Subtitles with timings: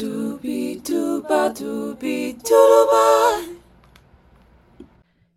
[0.00, 3.58] 嘟比嘟吧嘟比嘟噜吧。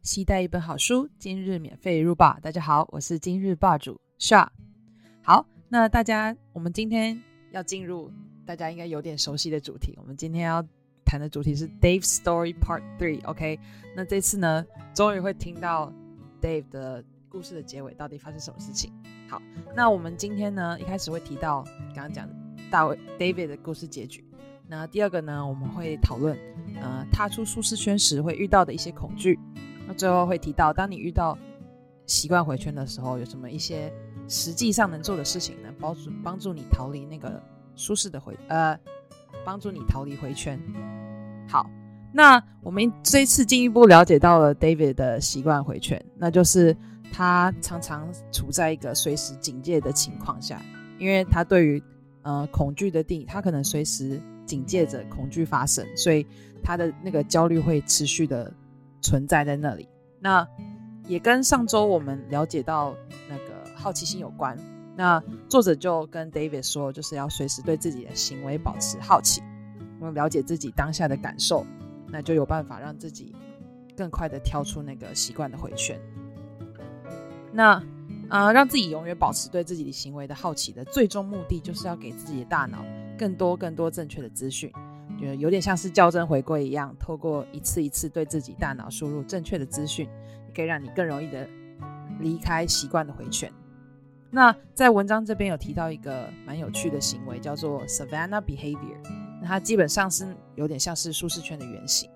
[0.01, 2.39] 期待一本好书，今日免费入霸。
[2.39, 4.47] 大家好，我是今日霸主 Sha。
[5.21, 7.21] 好，那大家，我们今天
[7.51, 8.09] 要进入
[8.45, 9.97] 大家应该有点熟悉的主题。
[9.97, 10.65] 我们今天要
[11.03, 13.21] 谈的主题是 Dave Story Part Three。
[13.25, 13.59] OK，
[13.97, 15.91] 那这次呢，终于会听到
[16.41, 18.93] Dave 的故事的结尾，到底发生什么事情？
[19.29, 19.41] 好，
[19.75, 22.33] 那我们今天呢，一开始会提到刚刚讲的
[22.71, 24.23] 大卫 David 的故事结局。
[24.67, 26.37] 那第二个呢，我们会讨论，
[26.81, 29.39] 呃，踏出舒适圈时会遇到的一些恐惧。
[29.87, 31.37] 那最后会提到，当你遇到
[32.05, 33.91] 习惯回圈的时候，有什么一些
[34.27, 35.69] 实际上能做的事情呢？
[35.79, 37.41] 帮助帮助你逃离那个
[37.75, 38.79] 舒适的回，呃，
[39.45, 40.59] 帮助你逃离回圈。
[41.47, 41.69] 好，
[42.11, 46.75] 那我们这一次进一步了解到了 David 的习惯回圈，那就是。
[47.15, 50.59] 他常常处在一个随时警戒的情况下，
[50.97, 51.83] 因为他对于
[52.23, 56.25] 呃恐惧的定义，他可能随时警戒着恐惧发生，所以
[56.63, 58.51] 他的那个焦虑会持续的
[59.01, 59.87] 存在在那里。
[60.19, 60.47] 那
[61.07, 62.95] 也跟上周我们了解到
[63.29, 64.57] 那个好奇心有关。
[64.95, 69.41] 那作者就跟 David 说，就是要随时对自己的行为保持好奇，
[69.99, 71.65] 因为了解自己当下的感受，
[72.07, 73.35] 那就有办法让自己
[73.97, 75.99] 更快的跳出那个习惯的回圈。
[77.51, 77.83] 那，
[78.33, 82.83] 呃，让自己永远保持对自己的行为的好奇的最终目的，就是要给自己的大脑
[83.15, 84.73] 更多更多正确的资讯，
[85.19, 90.09] 觉得有点像是校正回归一样，透过一次一次对自己大脑输入正确的资讯，
[90.47, 91.47] 也可以让你更容易的
[92.21, 93.53] 离开习惯的回圈。
[94.31, 98.97] 那在文章这边有提到一个蛮有趣的行为，叫做 Savanna Behavior，
[99.43, 102.09] 那它基本上是有点像是舒适圈的原型。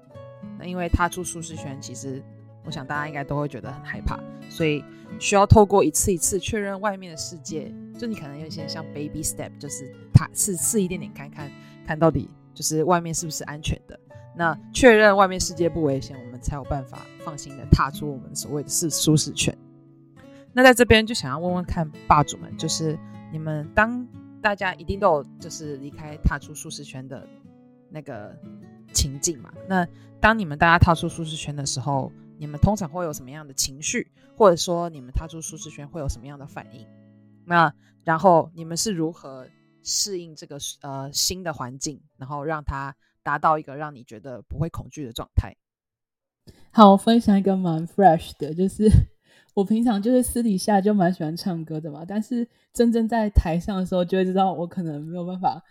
[0.57, 2.23] 那因为踏出舒适圈，其实。
[2.67, 4.83] 我想大家应该都会觉得很害怕，所以
[5.19, 7.73] 需要透过一次一次确认外面的世界。
[7.97, 11.49] 就你可能有一些像 baby step，就是踏试试一点点看看
[11.85, 13.97] 看到底就是外面是不是安全的。
[14.35, 19.57] 那确认外面世界不危险，我们才有办法放心的踏出我们所谓的是舒适圈。
[20.51, 22.99] 那在这边就想要问问看霸主们，就是
[23.31, 24.05] 你们当
[24.41, 27.25] 大家一定都有就是离开踏出舒适圈的
[27.89, 28.37] 那个
[28.91, 29.53] 情境嘛？
[29.69, 29.87] 那
[30.19, 32.11] 当你们大家踏出舒适圈的时候。
[32.39, 36.87] 你们通常会有什么样的情绪，或者说你们踏出舒适圈会有什么样的反应？
[37.45, 39.47] 那然后你们是如何
[39.83, 45.55] 适应这个呃新的环境，然后让它达到一个让你觉得不会恐惧的状态？
[46.71, 48.87] 好，我分享一个蛮 fresh 的，就是
[49.55, 55.63] 我平常就是私底下就蛮喜欢唱歌的嘛，但是真正在台上的时候，就会知道我可能没有办法，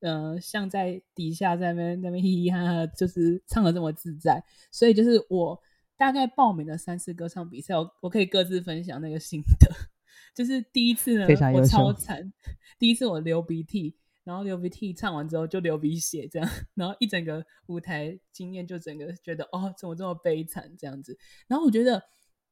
[0.00, 5.58] 呃，像在底下在那边那边嘻嘻哈哈，就是唱的这么自在，所以就是我。
[6.00, 9.70] 大概报名了三次歌唱比赛，我我可以各自分享那个心得。
[10.34, 12.32] 就是第一次呢，我超惨。
[12.78, 13.94] 第一次我流鼻涕，
[14.24, 21.18] 然后流鼻涕唱完之后就流鼻血，这样， 然后一整个舞台经验就整个觉得哦，怎么这么悲惨这样子。
[21.46, 22.02] 然后我觉得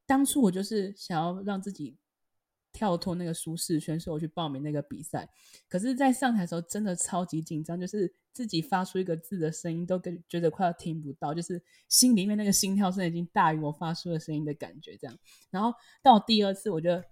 [0.05, 1.97] 当初我就是想要让自己。
[2.71, 5.29] 跳脱那个舒适圈，所以我去报名那个比赛。
[5.67, 14.95] 可是，在上台的时候，真的超级紧张，就是自己发出一个字的声音都跟觉得快要听不到，就是心里面那个心跳声已经大于我发出的声音的感觉。
[14.97, 15.17] 这样，
[15.49, 17.03] 然后到第二次，我觉得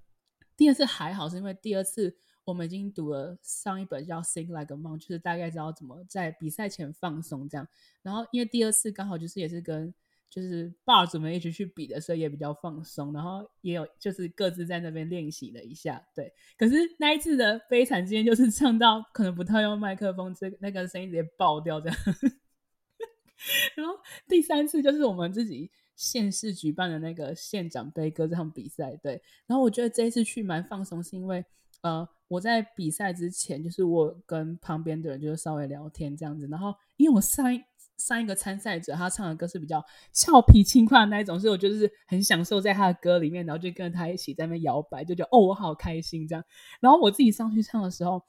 [0.56, 2.16] 第二次还好，是因为第二次
[2.46, 7.67] 我们已经读了上一本叫《Sing Like a Monk》，就是大概知道怎么在比赛前放松这样。
[8.01, 9.94] 然后，因为第二次刚好就是也是跟
[10.29, 16.31] 就是爸主们一起去比的时候也比较放松，然后也有就是各自在那边练习了一下，对。
[16.57, 21.97] 可是那一次的悲惨经验就是唱到可能不太用麦克风，这那个声音直接爆掉这样。
[23.75, 23.93] 然后
[24.27, 29.21] 第三次就是我们自己县市举办的那个县长杯歌唱比赛，对。
[29.45, 31.43] 然后我觉得这一次去蛮放松，是因为
[31.81, 37.63] 呃我在比赛之前就是我跟旁边的人就是稍微聊天这样子，然后因为我上一。
[37.97, 46.44] 上一个参赛者，他唱的歌是比较俏皮轻快的那一种，所以我就是很享受在他的歌里面，然后就跟着他一起在那摇摆，就觉得哦，我好开心这样。
[46.80, 48.24] 然后我自己上去唱的时候，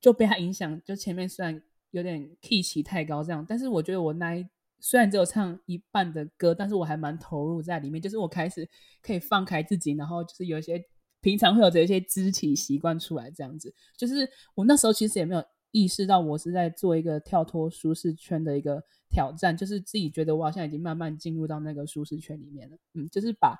[0.00, 4.44] 就被他影响，就前面虽然有点 key 起太高这样，但是我觉得我那一
[4.80, 8.68] 虽然只有唱一半的歌，但是我还蛮投入在里面，就是我开始
[9.00, 10.84] 可以放开自己，然后就是有一些
[11.20, 15.44] 平常会有这些肢体习惯出来这样子，就是我那时候其实也没有。
[15.74, 18.80] 意识到我是在做一个跳脱舒适圈的一个
[19.10, 22.76] 挑战，就是自己觉得我好像已经慢慢进入到那个舒适圈里面了。
[22.92, 23.58] 嗯，就是把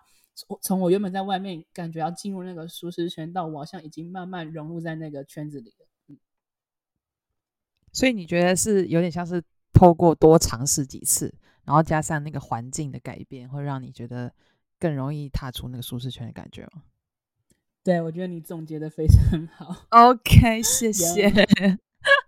[0.62, 5.86] 从我原本在外面感觉要进入那个舒适圈，到我好像已经慢慢融入在那个圈子里了。
[6.06, 6.16] 嗯，
[7.92, 11.34] 所以你觉得是有点像是透过多尝试几次，
[11.64, 14.32] 然后加上那个环境的改变，会让你觉得
[14.78, 16.84] 更容易踏出那个舒适圈的感觉吗？
[17.82, 19.84] 对，我觉得你总结的非常好。
[19.90, 21.28] OK，谢谢。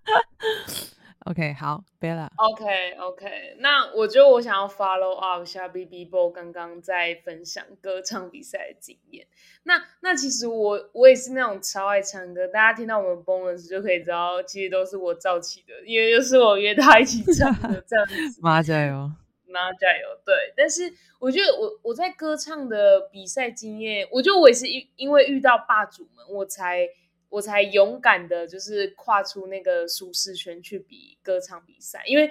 [1.26, 2.28] OK，好，Bella。
[2.36, 9.26] OK OK，那我觉得我想要 follow up 一下 B B Bo 刚刚在分享歌唱比赛的经验。
[9.64, 18.40] 那那其实我我也是那种超爱唱歌，大家听到我们 bonus 就可以知道，其实都是我造起的，因为就是我约他一起唱的 这样子。
[18.40, 19.10] 妈加油！
[19.48, 20.06] 妈加油！
[20.24, 26.88] 对，但是我觉得我我在歌唱的比赛经验，我觉得我也是因因为遇到霸主们，我才
[27.36, 32.02] 我才勇敢的，就是跨出那个舒适圈去比歌唱比赛。
[32.06, 32.30] 因为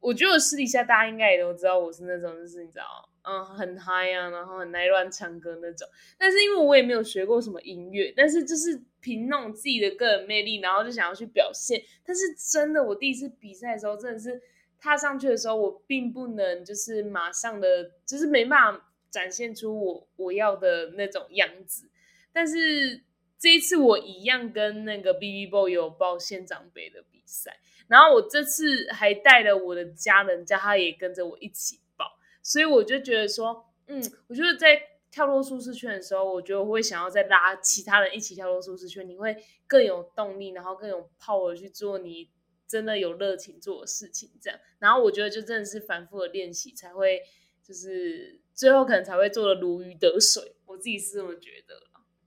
[0.00, 5.88] 我觉得私底下大家应该也都知道，我是那种就是你知道，嗯，很嗨啊，然后很爱乱唱歌那种。
[6.18, 11.82] 但是因为我也没有学过什么音乐，但是就是凭那种自己的个人魅力，然后就想要去表现。
[12.04, 14.40] 但是真的，我第一次比赛的时候，真的是。
[14.76, 21.88] 踏上去的时候，我并不能就是马上的，就是没办法展现出我我要的那种样子。
[22.34, 23.02] 但是
[23.44, 27.58] 这一次我一样跟那个 B B Boy 有报县长杯的比赛，
[27.88, 32.06] 然后我这次还带了我的家人，叫他也跟着我一起报，
[32.42, 34.80] 所以我就觉得说，嗯，我觉得在
[35.10, 39.36] 跳脱舒适圈的时候，我觉得我会想要再拉其他人一起跳脱舒适圈，你会
[39.66, 42.30] 更有动力，然后更有 power 去做你。
[42.66, 47.20] 真的有热情做的事情，这样，然后我觉得就真的是反复的练习才会，
[47.62, 50.56] 就是最后可能才会做的如鱼得水。
[50.64, 51.74] 我自己是这么觉得，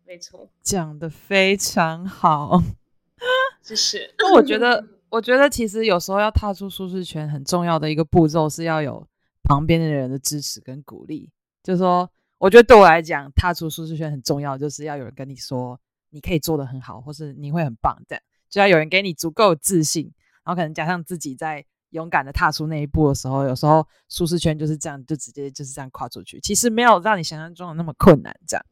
[0.08, 2.64] 没错，讲的非常好，
[3.62, 4.10] 谢谢。
[4.18, 9.06] 那我觉得，我觉得其实有时候要踏出舒适圈，很重要的一个步骤是要有
[9.44, 11.30] 旁边的人的支持跟鼓励。
[11.62, 15.78] 就是说，我觉得对我来讲，踏出舒适圈很重要，就是要有人跟你说
[16.12, 20.14] 你可以做的很好，或是你会很棒，这样就要有人给你足够自信。
[20.46, 26.40] 然后可能加上自己在勇敢的踏出那一步的时候，有时候舒适圈就是这样，就直接就是这样跨出去。
[26.40, 28.66] 其实没有让你想象中的那么困难，这样。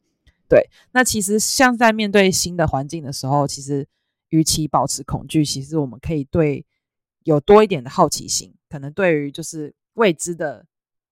[0.48, 3.86] 对，那其实像在面对新的环境的时候，其实
[4.28, 6.64] 与其保持恐惧，其实我们可以对
[7.24, 10.66] 有多一点的好奇心，可能对于就是未知的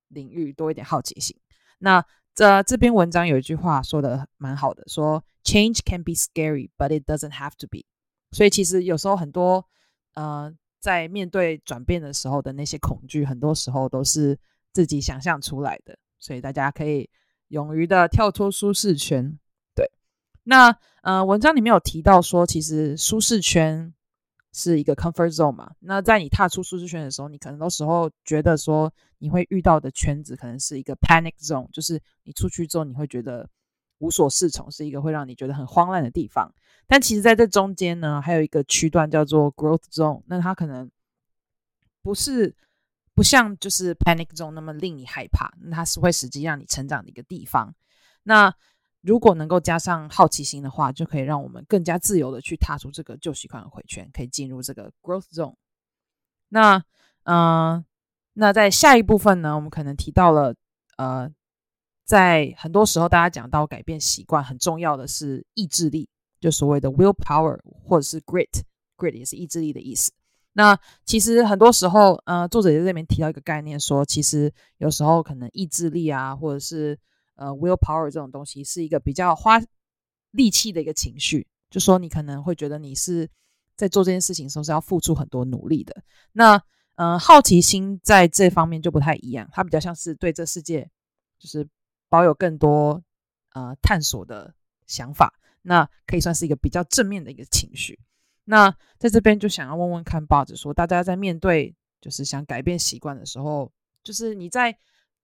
[0.09, 1.37] 领域多一点好奇心。
[1.79, 2.05] 那
[2.35, 7.85] 这这篇文章有一句话说的蛮好的，说 “Change can be scary, but it doesn't have to be”。
[8.33, 9.67] 所以其实有时候很多。
[10.17, 14.39] 呃，在面对转变的时候的那些恐惧，很多时候都是
[14.73, 17.11] 自己想象出来的，所以大家可以
[17.55, 19.39] 勇于的跳出舒适圈。
[19.75, 19.89] 对，
[20.43, 23.95] 那呃，文章里面有提到说，其实舒适圈
[24.53, 25.71] 是一个 comfort zone 嘛。
[25.79, 33.49] 那在你踏出舒适圈的时候，你可能多时候觉得说，你会遇到的圈子可能是一个 panic zone，就是你出去之后你会觉得
[33.99, 36.53] 无所适从，是一个会让你觉得很慌乱的地方。
[36.87, 40.23] 但其实，在这中间呢，还有一个区段叫做 growth zone。
[40.27, 40.91] 那它可能
[42.03, 42.55] 不是
[43.15, 47.75] 不像就是 panic zone 那么令你害怕，那它是会实际让你成长的一个地方。
[48.25, 48.55] 那
[49.01, 55.55] 如果能够加上好奇心的话，就可以让我们更加自由的去踏出这个旧习惯的回圈，可以进入这个 growth zone。
[56.49, 56.83] 那
[57.25, 57.85] 嗯，
[58.33, 60.55] 那在下一部分呢，我们可能提到了
[60.97, 61.31] 呃，
[62.05, 66.09] 在很多时候大家讲到改变习惯，很重要的是意志力。
[66.41, 70.13] 就所谓的 willpower 或者是 grit，grit 也是意志力的意思。
[70.55, 76.99] 那其实很多时候，呃，作者也在这边提到一个概念，说其实有时候可能意志力啊，或者是
[77.35, 79.61] 呃 willpower 这种东西，是一个比较花
[80.31, 81.47] 力气的一个情绪。
[81.71, 83.29] 就说你可能会觉得你是
[83.77, 86.03] 在做这件事情的时候是要付出很多努力的。
[86.33, 86.63] 那
[86.95, 90.89] 呃，好奇心在这方面就不太一样，它比较像是对这世界
[91.41, 91.69] 就是
[92.09, 93.03] 保有更多
[93.55, 94.55] 呃探索的
[94.87, 95.35] 想法。
[95.63, 97.99] 那可以算是一个比较正面的一个情绪。
[98.45, 103.73] 那在这边就想要问问看，报纸说大家在面对就是想改变习惯的时候，
[104.03, 104.79] 就是你在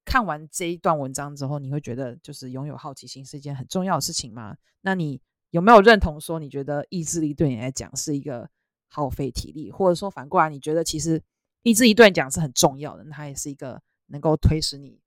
[0.05, 4.57] 看完这一段文章之后，你会觉得就是拥有好奇心是一件很重要的事情吗？
[4.81, 8.49] 那你有没有认同说，你觉得意志力对你来讲是一个
[8.89, 11.23] 耗费体力，或者说反过来，你觉得其实
[11.63, 15.01] 意志力对你讲是很重要的，它也是一个能够推使你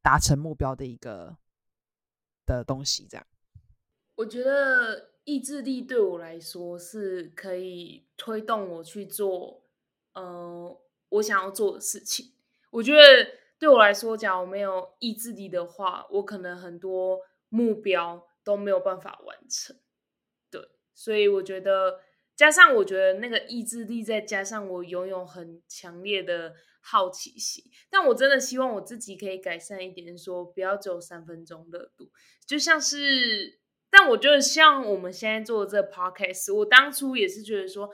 [0.00, 1.36] 达成目标的一个
[2.46, 3.26] 的东西，这样。
[4.16, 9.62] 我觉得意志力对我来说是可以推动我去做，
[10.14, 10.80] 呃，
[11.10, 12.32] 我想要做的事情。
[12.70, 13.00] 我觉得
[13.58, 17.20] 对我来说，假如没有意志力的话，我可能很多
[17.50, 19.76] 目标都没有办法完成。
[20.50, 22.00] 对，所以我觉得
[22.34, 32.10] 加上我觉得那个意志力，再加上我拥有很强烈的好奇心，但我真的希望我自己可以改善一点，说不要只有三分钟热度，
[32.46, 33.58] 就像是。
[33.90, 37.88] 但我觉得像我们现在做的这个 podcast，我当初也是觉得说，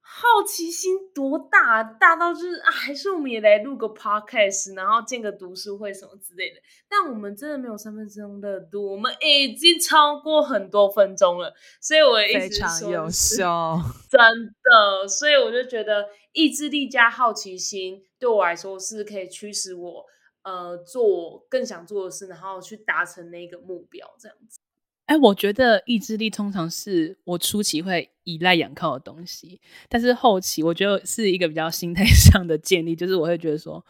[0.00, 6.56] 好奇心多大，大到就是啊，还是我们也来录个 podcast，然后建个读书会什么之类的。
[6.88, 13.44] 但我们真的没有三分钟热度，我们已经超过很多分钟了，所以我一非直说常优是秀。
[14.12, 14.20] 真
[14.62, 20.04] 的，所以我就觉得意志力加好奇心对我来说是可以驱使我
[20.42, 24.60] 呃做更想做的事，然后去达成那个目标，这样子。
[25.06, 33.84] 哎，我觉得意志力通常是我初期会依赖仰靠的东西，但是后期我觉得是一个比较心态 上的建立，就是我会觉得说，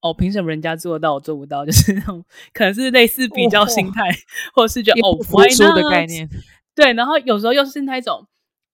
[0.00, 1.64] 哦，凭什么人家做得到，我做不到？
[1.66, 4.02] 就是那种可能是类似比较心态，
[4.54, 6.28] 或者是觉得哦一不服 why 输的概念。
[6.76, 8.26] 对，然后有时候又是那一种，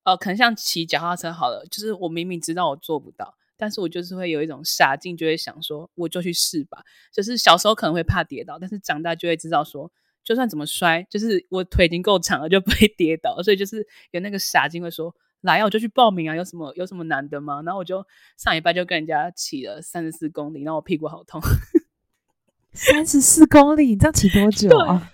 [0.04, 6.84] 呃，可能像骑脚踏车好了，就是我明明知道我做不到，但是我就是会有一种傻劲，就会想说，我就去试吧。
[7.10, 9.90] 就是小时候可能会怕跌倒，但是长大就会知道说，
[10.28, 13.42] 就算怎么摔，就是我腿已经够长了，就不会跌倒。
[13.42, 13.78] 所以就是
[14.10, 17.62] 有那个傻劲会说，来啊，我就去报名啊，有什么有什么难的吗？
[17.64, 18.06] 然后我就
[18.36, 21.40] 上礼拜就跟人家骑了三十四公里，然后我屁股好痛，
[22.74, 25.10] 三十四公里，你这样骑多久啊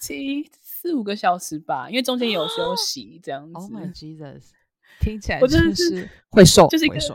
[0.00, 3.52] 骑四五个小时吧，因为中间有休息这样子。
[3.52, 4.44] ？Oh my Jesus！
[4.98, 7.14] 听起来我真的就是是会瘦，就是会瘦。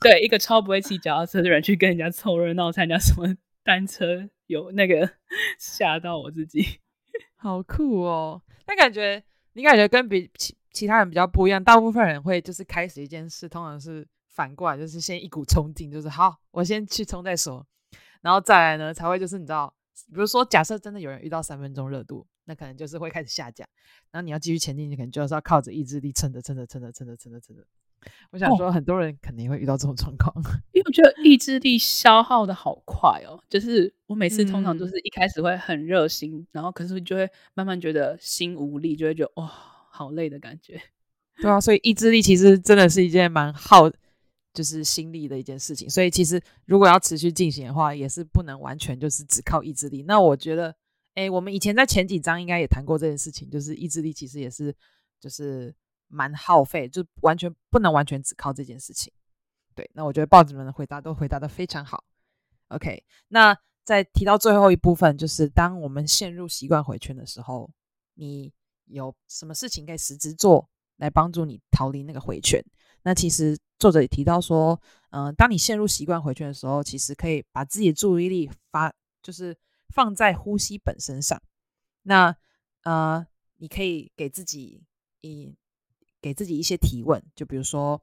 [0.00, 5.08] 对一个超不会骑脚踏车的人去跟人家凑热闹，参加什么单车，有那个
[5.60, 6.80] 吓到我自己。
[7.40, 8.42] 好酷哦！
[8.66, 17.64] 但感觉你感觉跟比其其他人比较不一样，大部分人会就是开始一件事，通常是反过来，就是先一股冲劲，就是好，我先去冲再说，
[18.22, 19.72] 然后再来呢才会就是你知道，
[20.08, 23.66] 比如说假设真的有人遇到三分钟热度，那可能就是会开始下降，
[24.10, 27.64] 然后你要继续前进，你可能就是要靠着意志力撑着撑着撑着撑着撑着撑着。
[28.30, 30.34] 我想哦说，很多人肯定会遇到这种状况。
[30.72, 39.46] 因为我觉得意志力消耗的好快哦，就是我每次通常嗯都是一开始会很热心，然后可是就会慢慢觉得心无力，就会觉得哇、
[39.90, 40.80] 好累的感觉。
[41.40, 43.90] 对啊，所以意志力其实真的是一件蛮耗，
[44.52, 45.88] 就是心力的一件事情。
[45.88, 50.02] 所以其实如果要持续进行的话，也是不能完全就是只靠意志力。
[50.02, 50.74] 那我觉得，
[51.14, 54.74] 哎，我们以前在前几章应该也谈过这件事情，就是意志力其实也是
[55.20, 55.72] 就是
[56.08, 59.12] 蛮耗费，就完全不能完全只靠这件事情。
[59.74, 62.04] 对，那我觉得报纸们的回答都回答的非常好。
[62.68, 67.70] OK，那在提到最后一部分，就是当我们陷入习惯回圈的时候，
[68.14, 68.52] 你
[68.86, 72.62] 有什么事情可以实质做来帮助你逃离那个回圈？
[73.02, 74.78] 那其实作者也提到说，
[75.10, 79.56] 嗯、当你陷入习惯回圈的时候，其实可以把自己的注意力发，就是
[79.94, 81.40] 放在呼吸本身上。
[82.02, 82.36] 那
[82.82, 84.84] 呃，你可以给自己
[85.20, 85.54] 以
[86.20, 88.00] 给自己一些提问，就比如说，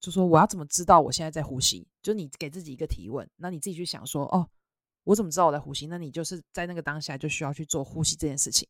[0.00, 1.86] 就说我要怎么知道我现在在呼吸？
[2.02, 4.48] 就你给自己一个提问，那你自己去想说，哦，
[5.04, 5.86] 我怎么知道我在呼吸？
[5.86, 8.68] 那你就是在那个当下就需要去做呼吸这件事情。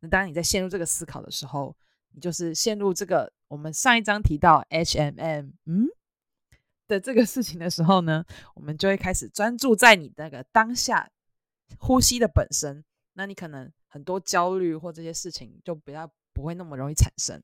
[0.00, 1.76] 那当你在陷入这个思考的时候，
[2.12, 5.86] 你就是陷入这个我们上一章提到 H M M 嗯
[6.86, 11.10] 的这个事情的时候呢，我们就会开始专注在你那个当下
[11.78, 12.84] 呼吸的本身。
[13.14, 17.42] 那你可能很多焦虑或这些事情就比较不会那么容易产生。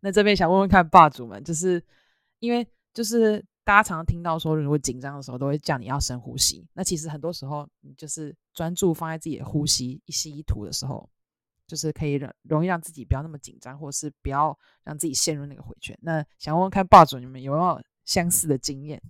[0.00, 1.82] 那这边想问问看霸主们，就是
[2.40, 6.66] 因为就是大家常常听到说，如果紧张的时候都会叫你要深呼吸。
[6.74, 11.08] 那其实很多时候你就是专注放在自己的呼吸一吸一吐的时候，
[11.66, 15.96] 就是可以让容易让自己不要那么紧张，或者是不要让自己陷入那个回圈。
[16.02, 19.00] 那想问问看霸主，你们有没有相似的经验？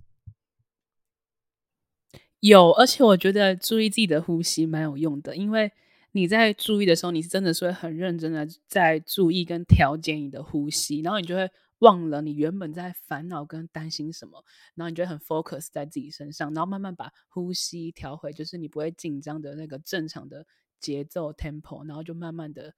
[2.39, 5.71] 有，而且我觉得注意自己的呼吸蛮有用的，因为
[6.13, 20.45] 你在注意的时候，你是真的是会很认真的在注意跟调节你的呼吸，然后你就会忘了你原本在烦恼跟担心什么，然后你就会很 focus 在自己身上，然后慢慢把呼吸调回，就是你不会紧张的那个正常的
[20.79, 22.75] 节奏 tempo，然后就慢慢的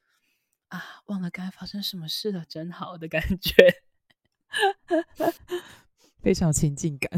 [0.70, 3.84] 啊，忘了刚才发生什么事了，真好的感觉。
[6.24, 7.12] 非常有亲近感。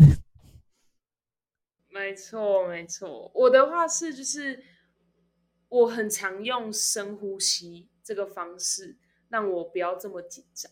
[1.89, 3.31] 没错，没错。
[3.33, 4.63] 我的话是，就是
[5.69, 8.97] 我很常用深呼吸这个方式，
[9.29, 10.71] 让我不要这么紧张。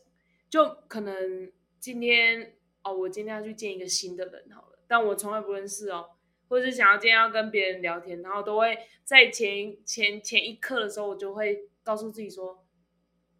[0.50, 6.12] 就可能今天哦，我今天要去见一个新的人好了，但我从来不认识哦，
[6.48, 12.66] 或者是想要今天要跟别人聊天，然后都会在前前前一刻的时候，我就会告诉自己说：“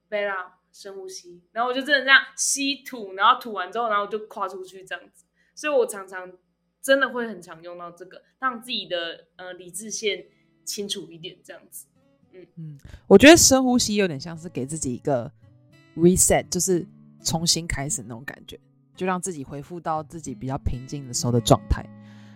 [0.10, 5.26] 贝拉，深呼吸。”然后我就真的这样吸吐，然后吐完之后，然后就跨出去这样子。
[5.54, 6.38] 所以我常常
[6.82, 10.28] 真的会很常用到这个，让自己的呃理智线
[10.66, 11.86] 清楚一点，这样子。
[12.34, 15.32] 嗯嗯我觉得深呼吸有点像是给自己一个
[15.96, 16.86] reset，就是
[17.24, 18.60] 重新开始那种感觉，
[18.96, 21.86] 就让自己恢复到自己比较平静的时候的状态。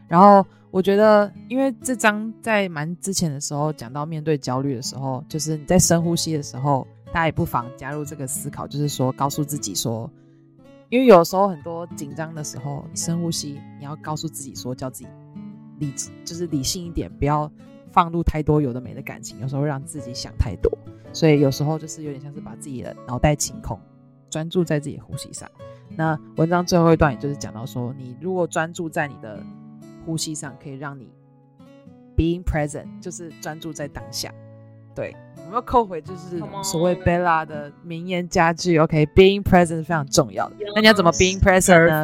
[0.07, 10.09] 然后我觉得，因为这章在蛮之前的时候讲到面对焦虑的时候，就是你在深呼吸的时候，大家也不妨加入这个思考，就是说告诉自己说，
[10.89, 15.09] 因为有时候很多紧张的时候，深呼吸，你要告诉自己说，叫自己
[15.77, 17.51] 理智，就是理性一点，不要
[17.91, 20.71] 放入太多有的没的感情，有时候让自己想太多。
[21.11, 23.79] 所以有时候就是有点像是把自己的脑袋清空，
[24.29, 25.49] 专注在自己的呼吸上。
[25.95, 29.41] 那文章最后一段也就是讲到说，你如果专注在你的
[30.05, 31.09] 呼吸上，可以让你
[32.15, 34.31] being present，就是专注在当下。
[34.95, 38.77] 对，我们要扣回就是所谓 Bella 的名言佳句。
[38.77, 40.55] OK，being present 是非常重要的。
[40.75, 42.03] 那你要怎么 being present 呢？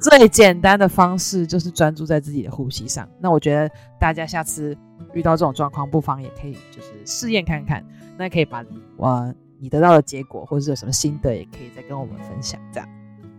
[0.00, 3.08] 最简单的方式就是专注在自己的呼吸上。
[3.20, 3.70] 那我觉得
[4.00, 4.76] 大家下次
[5.16, 7.84] 遇到这种状况，不妨也可以就是试验看看。
[8.18, 8.64] 那可以把
[8.96, 12.60] 我你得到的结果，或者是有什么心得，也可以再跟我们分享。
[12.70, 12.88] 这样，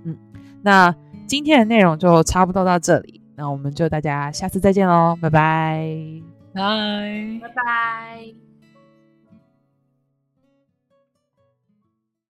[0.04, 0.18] 嗯，
[0.62, 0.94] 那
[1.28, 3.22] 今天的内容就差不多到这里。
[3.36, 5.88] 那我们就大家下次再见喽，拜拜，
[6.54, 8.47] 拜拜拜。